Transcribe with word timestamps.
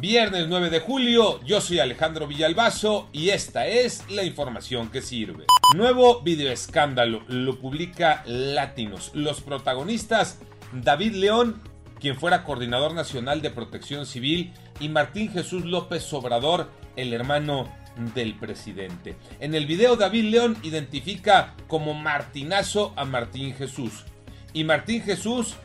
Viernes 0.00 0.46
9 0.48 0.70
de 0.70 0.80
julio, 0.80 1.40
yo 1.44 1.60
soy 1.60 1.80
Alejandro 1.80 2.26
Villalbazo 2.26 3.08
y 3.12 3.30
esta 3.30 3.66
es 3.66 4.08
la 4.10 4.22
información 4.22 4.90
que 4.90 5.02
sirve. 5.02 5.44
Nuevo 5.74 6.22
video 6.22 6.52
escándalo, 6.52 7.22
lo 7.28 7.58
publica 7.58 8.22
Latinos. 8.26 9.10
Los 9.14 9.40
protagonistas, 9.40 10.38
David 10.72 11.14
León, 11.14 11.60
quien 12.00 12.16
fuera 12.16 12.44
coordinador 12.44 12.94
nacional 12.94 13.42
de 13.42 13.50
protección 13.50 14.06
civil, 14.06 14.52
y 14.80 14.88
Martín 14.88 15.32
Jesús 15.32 15.64
López 15.64 16.12
Obrador, 16.12 16.70
el 16.96 17.12
hermano 17.12 17.68
del 18.14 18.34
presidente. 18.34 19.16
En 19.40 19.54
el 19.54 19.66
video 19.66 19.96
David 19.96 20.30
León 20.30 20.56
identifica 20.62 21.54
como 21.66 21.94
Martinazo 21.94 22.92
a 22.96 23.04
Martín 23.04 23.54
Jesús. 23.54 24.04
Y 24.52 24.64
Martín 24.64 25.02
Jesús 25.02 25.56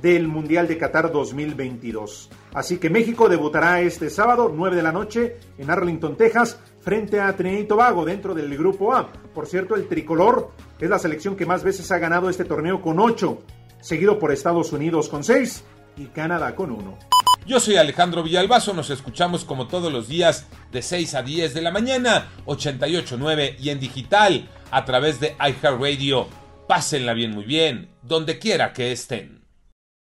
del 0.02 0.28
Mundial 0.28 0.68
de 0.68 0.78
Qatar 0.78 1.12
2022. 1.12 2.30
Así 2.54 2.78
que 2.78 2.90
México 2.90 3.30
debutará 3.30 3.82
este 3.82 4.10
sábado, 4.10 4.52
9 4.54 4.76
de 4.76 4.84
la 4.84 4.92
noche, 4.92 5.38
en 5.58 5.70
Arlington, 5.70 6.16
Texas, 6.16 6.60
frente 6.82 7.20
a 7.20 7.36
Trinidad 7.36 7.62
y 7.62 7.68
Tobago, 7.68 8.06
dentro 8.06 8.34
del 8.34 8.56
Grupo 8.58 8.94
A. 8.94 9.12
Por 9.34 9.48
cierto, 9.48 9.76
el 9.76 9.88
tricolor 9.88 10.52
es 10.80 10.90
la 10.90 11.00
selección 11.00 11.36
que 11.36 11.46
más 11.46 11.64
veces 11.64 11.92
ha 11.92 11.98
ganado 11.98 12.30
este 12.30 12.46
torneo 12.46 12.82
con 12.82 13.00
8, 13.00 13.40
seguido 13.82 14.20
por 14.20 14.32
Estados 14.32 14.72
Unidos 14.74 15.10
con 15.10 15.24
6 15.24 15.64
y 15.98 16.06
Canadá 16.08 16.56
con 16.56 16.72
1. 16.72 16.98
Yo 17.46 17.60
soy 17.60 17.76
Alejandro 17.76 18.24
Villalbazo, 18.24 18.74
nos 18.74 18.90
escuchamos 18.90 19.44
como 19.44 19.68
todos 19.68 19.92
los 19.92 20.08
días 20.08 20.48
de 20.72 20.82
6 20.82 21.16
a 21.16 21.24
10 21.24 21.54
de 21.54 21.62
la 21.62 21.72
mañana, 21.72 22.30
88.9 22.46 23.56
y 23.60 23.70
en 23.70 23.82
digital 23.82 24.48
a 24.72 24.86
través 24.86 25.20
de 25.20 25.36
iHeartRadio. 25.40 26.28
Pásenla 26.68 27.14
bien, 27.14 27.32
muy 27.32 27.44
bien, 27.44 27.90
donde 28.02 28.40
quiera 28.40 28.72
que 28.72 28.94
estén. 28.94 29.43